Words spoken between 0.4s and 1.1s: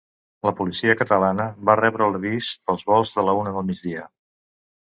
La policia